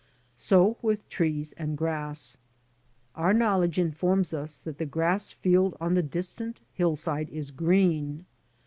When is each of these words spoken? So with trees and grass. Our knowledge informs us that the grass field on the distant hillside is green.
So 0.35 0.77
with 0.81 1.07
trees 1.09 1.51
and 1.57 1.77
grass. 1.77 2.35
Our 3.13 3.33
knowledge 3.33 3.77
informs 3.77 4.33
us 4.33 4.59
that 4.61 4.79
the 4.79 4.85
grass 4.87 5.29
field 5.29 5.77
on 5.79 5.93
the 5.93 6.01
distant 6.01 6.59
hillside 6.73 7.29
is 7.29 7.51
green. 7.51 8.25